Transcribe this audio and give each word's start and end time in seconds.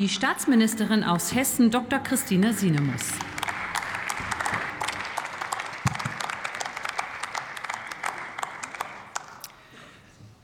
Die 0.00 0.08
Staatsministerin 0.08 1.02
aus 1.02 1.34
Hessen, 1.34 1.72
Dr. 1.72 1.98
Christine 1.98 2.52
Sinemus. 2.52 3.02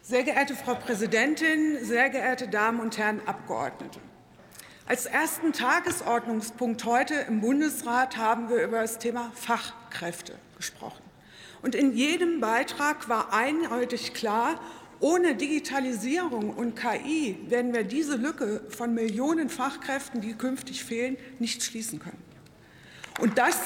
Sehr 0.02 0.24
geehrte 0.24 0.56
Frau 0.56 0.74
Präsidentin, 0.74 1.78
sehr 1.84 2.10
geehrte 2.10 2.48
Damen 2.48 2.80
und 2.80 2.98
Herren 2.98 3.20
Abgeordnete! 3.28 4.00
Als 4.86 5.06
ersten 5.06 5.52
Tagesordnungspunkt 5.52 6.84
heute 6.84 7.14
im 7.14 7.40
Bundesrat 7.40 8.16
haben 8.16 8.48
wir 8.48 8.60
über 8.60 8.80
das 8.80 8.98
Thema 8.98 9.30
Fachkräfte 9.36 10.34
gesprochen. 10.56 11.04
Und 11.62 11.76
in 11.76 11.94
jedem 11.94 12.40
Beitrag 12.40 13.08
war 13.08 13.32
eindeutig 13.32 14.14
klar, 14.14 14.58
ohne 15.00 15.34
Digitalisierung 15.34 16.50
und 16.50 16.76
KI 16.76 17.38
werden 17.48 17.72
wir 17.72 17.84
diese 17.84 18.16
Lücke 18.16 18.62
von 18.68 18.94
Millionen 18.94 19.48
Fachkräften, 19.48 20.20
die 20.20 20.34
künftig 20.34 20.84
fehlen, 20.84 21.16
nicht 21.38 21.62
schließen 21.62 21.98
können. 21.98 22.22
Und 23.20 23.38
das 23.38 23.56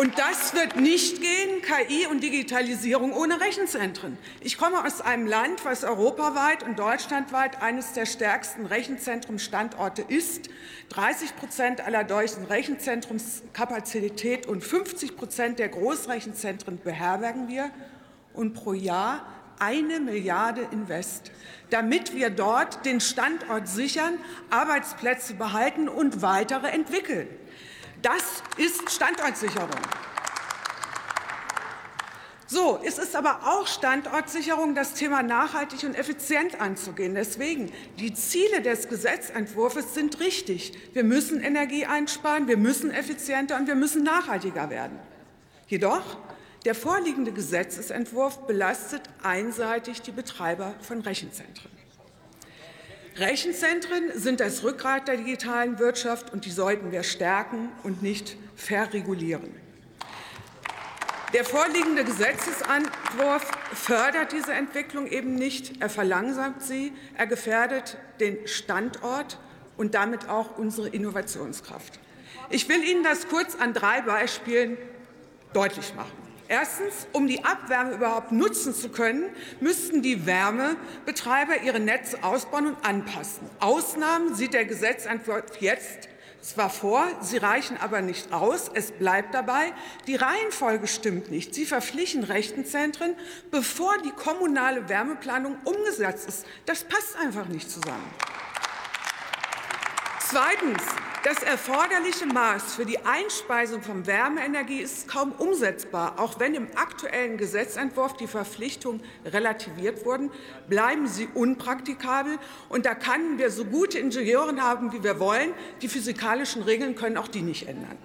und 0.00 0.18
das 0.18 0.54
wird 0.54 0.76
nicht 0.76 1.20
gehen, 1.20 1.60
KI 1.60 2.06
und 2.06 2.22
Digitalisierung 2.22 3.12
ohne 3.12 3.38
Rechenzentren. 3.38 4.16
Ich 4.40 4.56
komme 4.56 4.82
aus 4.82 5.02
einem 5.02 5.26
Land, 5.26 5.66
was 5.66 5.84
europaweit 5.84 6.62
und 6.62 6.78
deutschlandweit 6.78 7.60
eines 7.60 7.92
der 7.92 8.06
stärksten 8.06 8.64
Rechenzentrumsstandorte 8.64 10.00
ist. 10.00 10.48
30 10.88 11.36
Prozent 11.36 11.82
aller 11.82 12.04
deutschen 12.04 12.46
Rechenzentrumskapazität 12.46 14.46
und 14.46 14.64
50 14.64 15.18
Prozent 15.18 15.58
der 15.58 15.68
Großrechenzentren 15.68 16.78
beherbergen 16.78 17.48
wir 17.48 17.70
und 18.34 18.54
pro 18.54 18.72
Jahr 18.72 19.26
eine 19.58 20.00
Milliarde 20.00 20.66
Invest, 20.72 21.30
damit 21.68 22.14
wir 22.14 22.30
dort 22.30 22.84
den 22.86 23.00
Standort 23.00 23.68
sichern, 23.68 24.14
Arbeitsplätze 24.48 25.34
behalten 25.34 25.88
und 25.88 26.22
weitere 26.22 26.68
entwickeln. 26.68 27.28
Das 28.02 28.42
ist 28.56 28.90
Standortsicherung. 28.90 29.68
So, 32.52 32.80
es 32.84 32.98
ist 32.98 33.14
aber 33.14 33.42
auch 33.46 33.68
Standortsicherung, 33.68 34.74
das 34.74 34.94
Thema 34.94 35.22
nachhaltig 35.22 35.84
und 35.84 35.94
effizient 35.94 36.60
anzugehen. 36.60 37.14
Deswegen, 37.14 37.70
die 38.00 38.12
Ziele 38.12 38.60
des 38.60 38.88
Gesetzentwurfs 38.88 39.94
sind 39.94 40.18
richtig. 40.18 40.72
Wir 40.92 41.04
müssen 41.04 41.40
Energie 41.40 41.86
einsparen, 41.86 42.48
wir 42.48 42.56
müssen 42.56 42.90
effizienter 42.90 43.56
und 43.56 43.68
wir 43.68 43.76
müssen 43.76 44.02
nachhaltiger 44.02 44.68
werden. 44.68 44.98
Jedoch 45.68 46.16
der 46.64 46.74
vorliegende 46.74 47.32
Gesetzentwurf 47.32 48.46
belastet 48.46 49.02
einseitig 49.22 50.02
die 50.02 50.10
Betreiber 50.10 50.74
von 50.82 51.00
Rechenzentren. 51.00 51.70
Rechenzentren 53.16 54.12
sind 54.14 54.40
das 54.40 54.62
Rückgrat 54.62 55.08
der 55.08 55.16
digitalen 55.16 55.78
Wirtschaft, 55.78 56.32
und 56.32 56.44
die 56.44 56.50
sollten 56.50 56.92
wir 56.92 57.02
stärken 57.02 57.70
und 57.82 58.02
nicht 58.02 58.36
verregulieren. 58.56 59.54
Der 61.32 61.44
vorliegende 61.44 62.04
Gesetzentwurf 62.04 63.50
fördert 63.72 64.32
diese 64.32 64.52
Entwicklung 64.52 65.06
eben 65.06 65.36
nicht. 65.36 65.80
Er 65.80 65.88
verlangsamt 65.88 66.62
sie, 66.62 66.92
er 67.16 67.26
gefährdet 67.26 67.98
den 68.18 68.46
Standort 68.48 69.38
und 69.76 69.94
damit 69.94 70.28
auch 70.28 70.58
unsere 70.58 70.88
Innovationskraft. 70.88 72.00
Ich 72.48 72.68
will 72.68 72.82
Ihnen 72.82 73.04
das 73.04 73.28
kurz 73.28 73.54
an 73.54 73.74
drei 73.74 74.00
Beispielen 74.00 74.76
deutlich 75.52 75.94
machen. 75.94 76.29
Erstens, 76.50 77.06
um 77.12 77.28
die 77.28 77.44
Abwärme 77.44 77.94
überhaupt 77.94 78.32
nutzen 78.32 78.74
zu 78.74 78.88
können, 78.88 79.30
müssten 79.60 80.02
die 80.02 80.26
Wärmebetreiber 80.26 81.62
ihre 81.62 81.78
Netze 81.78 82.24
ausbauen 82.24 82.66
und 82.66 82.84
anpassen. 82.84 83.48
Ausnahmen 83.60 84.34
sieht 84.34 84.52
der 84.52 84.64
Gesetzentwurf 84.64 85.44
jetzt 85.60 86.08
zwar 86.40 86.68
vor, 86.68 87.06
sie 87.20 87.36
reichen 87.36 87.76
aber 87.76 88.00
nicht 88.00 88.32
aus. 88.32 88.68
Es 88.74 88.90
bleibt 88.90 89.32
dabei, 89.32 89.72
die 90.08 90.16
Reihenfolge 90.16 90.88
stimmt 90.88 91.30
nicht. 91.30 91.54
Sie 91.54 91.66
verpflichten 91.66 92.24
Rechenzentren, 92.24 93.14
bevor 93.52 93.96
die 93.98 94.10
kommunale 94.10 94.88
Wärmeplanung 94.88 95.56
umgesetzt 95.62 96.26
ist. 96.26 96.46
Das 96.66 96.82
passt 96.82 97.16
einfach 97.16 97.46
nicht 97.46 97.70
zusammen. 97.70 98.10
Zweitens. 100.18 100.82
Das 101.22 101.42
erforderliche 101.42 102.24
Maß 102.24 102.76
für 102.76 102.86
die 102.86 102.98
Einspeisung 103.04 103.82
von 103.82 104.06
Wärmeenergie 104.06 104.80
ist 104.80 105.06
kaum 105.06 105.32
umsetzbar. 105.32 106.18
Auch 106.18 106.40
wenn 106.40 106.54
im 106.54 106.68
aktuellen 106.76 107.36
Gesetzentwurf 107.36 108.16
die 108.16 108.26
Verpflichtungen 108.26 109.02
relativiert 109.26 110.06
wurden, 110.06 110.30
bleiben 110.70 111.06
sie 111.06 111.28
unpraktikabel. 111.34 112.38
Und 112.70 112.86
da 112.86 112.94
können 112.94 113.38
wir 113.38 113.50
so 113.50 113.66
gute 113.66 113.98
Ingenieure 113.98 114.56
haben, 114.62 114.94
wie 114.94 115.04
wir 115.04 115.20
wollen. 115.20 115.52
Die 115.82 115.88
physikalischen 115.88 116.62
Regeln 116.62 116.94
können 116.94 117.18
auch 117.18 117.28
die 117.28 117.42
nicht 117.42 117.68
ändern. 117.68 117.98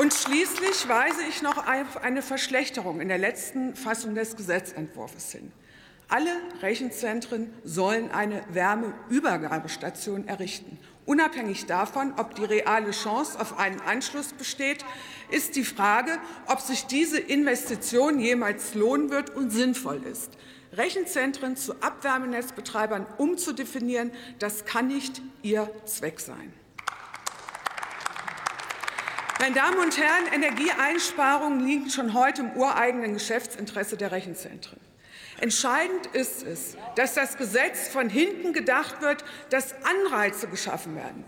Und 0.00 0.14
schließlich 0.14 0.88
weise 0.88 1.20
ich 1.28 1.42
noch 1.42 1.58
auf 1.58 1.98
eine 2.02 2.22
Verschlechterung 2.22 3.02
in 3.02 3.08
der 3.08 3.18
letzten 3.18 3.76
Fassung 3.76 4.14
des 4.14 4.36
Gesetzentwurfs 4.36 5.32
hin. 5.32 5.52
Alle 6.10 6.30
Rechenzentren 6.62 7.52
sollen 7.64 8.10
eine 8.10 8.42
Wärmeübergabestation 8.48 10.26
errichten. 10.26 10.78
Unabhängig 11.04 11.66
davon, 11.66 12.14
ob 12.16 12.34
die 12.34 12.44
reale 12.44 12.92
Chance 12.92 13.38
auf 13.38 13.58
einen 13.58 13.80
Anschluss 13.82 14.32
besteht, 14.32 14.86
ist 15.30 15.54
die 15.54 15.64
Frage, 15.64 16.18
ob 16.46 16.60
sich 16.60 16.86
diese 16.86 17.18
Investition 17.18 18.20
jemals 18.20 18.74
lohnen 18.74 19.10
wird 19.10 19.36
und 19.36 19.50
sinnvoll 19.50 20.02
ist. 20.04 20.32
Rechenzentren 20.72 21.56
zu 21.56 21.74
Abwärmenetzbetreibern 21.82 23.06
umzudefinieren, 23.18 24.10
das 24.38 24.64
kann 24.64 24.88
nicht 24.88 25.20
ihr 25.42 25.70
Zweck 25.84 26.20
sein. 26.20 26.54
Meine 29.40 29.54
Damen 29.54 29.78
und 29.78 29.96
Herren, 29.96 30.26
Energieeinsparungen 30.32 31.60
liegen 31.60 31.90
schon 31.90 32.14
heute 32.14 32.42
im 32.42 32.52
ureigenen 32.52 33.14
Geschäftsinteresse 33.14 33.98
der 33.98 34.10
Rechenzentren. 34.10 34.80
Entscheidend 35.40 36.06
ist 36.08 36.42
es, 36.42 36.76
dass 36.96 37.14
das 37.14 37.36
Gesetz 37.36 37.88
von 37.88 38.08
hinten 38.08 38.52
gedacht 38.52 39.00
wird, 39.02 39.24
dass 39.50 39.74
Anreize 39.84 40.48
geschaffen 40.48 40.96
werden. 40.96 41.24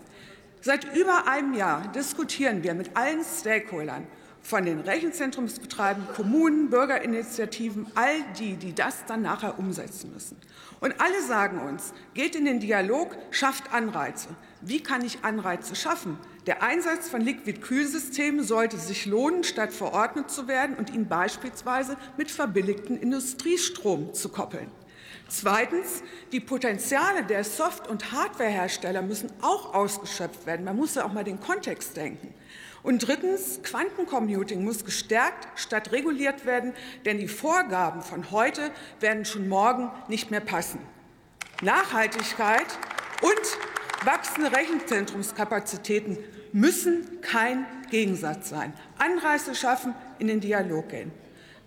Seit 0.61 0.95
über 0.95 1.27
einem 1.27 1.53
Jahr 1.53 1.87
diskutieren 1.91 2.63
wir 2.63 2.73
mit 2.73 2.95
allen 2.95 3.23
Stakeholdern, 3.23 4.07
von 4.43 4.65
den 4.65 4.79
Rechenzentrumsbetreibern, 4.79 6.07
Kommunen, 6.15 6.69
Bürgerinitiativen, 6.69 7.87
all 7.95 8.21
die, 8.39 8.55
die 8.55 8.73
das 8.73 9.05
dann 9.05 9.21
nachher 9.21 9.59
umsetzen 9.59 10.11
müssen. 10.13 10.37
Und 10.79 10.99
alle 10.99 11.21
sagen 11.21 11.59
uns, 11.59 11.93
geht 12.15 12.35
in 12.35 12.45
den 12.45 12.59
Dialog, 12.59 13.15
schafft 13.29 13.71
Anreize. 13.71 14.29
Wie 14.61 14.81
kann 14.81 15.05
ich 15.05 15.23
Anreize 15.23 15.75
schaffen? 15.75 16.17
Der 16.47 16.63
Einsatz 16.63 17.07
von 17.07 17.21
Liquid-Kühlsystemen 17.21 18.43
sollte 18.43 18.77
sich 18.77 19.05
lohnen, 19.05 19.43
statt 19.43 19.73
verordnet 19.73 20.31
zu 20.31 20.47
werden 20.47 20.75
und 20.75 20.91
ihn 20.91 21.07
beispielsweise 21.07 21.97
mit 22.17 22.31
verbilligten 22.31 22.97
Industriestrom 22.97 24.13
zu 24.15 24.29
koppeln. 24.29 24.71
Zweitens, 25.27 26.03
die 26.31 26.39
Potenziale 26.39 27.23
der 27.23 27.43
Soft- 27.43 27.87
und 27.87 28.11
Hardwarehersteller 28.11 29.01
müssen 29.01 29.31
auch 29.41 29.73
ausgeschöpft 29.73 30.45
werden. 30.45 30.65
Man 30.65 30.75
muss 30.75 30.95
ja 30.95 31.05
auch 31.05 31.13
mal 31.13 31.23
den 31.23 31.39
Kontext 31.39 31.95
denken. 31.95 32.33
Und 32.83 33.07
drittens, 33.07 33.61
Quantencomputing 33.63 34.63
muss 34.63 34.85
gestärkt 34.85 35.47
statt 35.59 35.91
reguliert 35.91 36.45
werden, 36.45 36.73
denn 37.05 37.19
die 37.19 37.27
Vorgaben 37.27 38.01
von 38.01 38.31
heute 38.31 38.71
werden 38.99 39.25
schon 39.25 39.47
morgen 39.47 39.91
nicht 40.07 40.31
mehr 40.31 40.39
passen. 40.39 40.79
Nachhaltigkeit 41.61 42.65
und 43.21 44.05
wachsende 44.05 44.51
Rechenzentrumskapazitäten 44.51 46.17
müssen 46.53 47.21
kein 47.21 47.65
Gegensatz 47.91 48.49
sein. 48.49 48.73
Anreize 48.97 49.53
schaffen, 49.53 49.93
in 50.17 50.27
den 50.27 50.39
Dialog 50.39 50.89
gehen. 50.89 51.11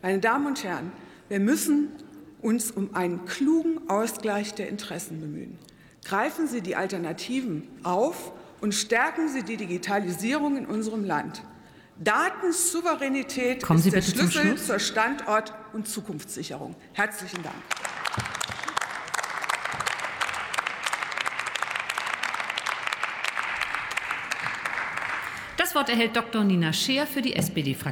Meine 0.02 0.18
Damen 0.18 0.46
und 0.46 0.64
Herren, 0.64 0.92
wir 1.28 1.40
müssen 1.40 1.92
uns 2.42 2.70
um 2.70 2.94
einen 2.94 3.24
klugen 3.24 3.88
Ausgleich 3.88 4.54
der 4.54 4.68
Interessen 4.68 5.20
bemühen. 5.20 5.58
Greifen 6.04 6.46
Sie 6.46 6.60
die 6.60 6.76
Alternativen 6.76 7.68
auf 7.82 8.32
und 8.64 8.74
stärken 8.74 9.28
Sie 9.28 9.42
die 9.42 9.58
Digitalisierung 9.58 10.56
in 10.56 10.64
unserem 10.64 11.04
Land. 11.04 11.42
Datensouveränität 11.98 13.62
Kommen 13.62 13.78
Sie 13.78 13.90
ist 13.90 13.94
der 13.94 14.00
Schlüssel 14.00 14.56
zur 14.56 14.78
Standort- 14.78 15.52
und 15.74 15.86
Zukunftssicherung. 15.86 16.74
Herzlichen 16.94 17.42
Dank. 17.42 17.54
Das 25.58 25.74
Wort 25.74 25.90
erhält 25.90 26.16
Dr. 26.16 26.42
Nina 26.42 26.72
Scheer 26.72 27.06
für 27.06 27.20
die 27.20 27.36
SPD-Fraktion. 27.36 27.84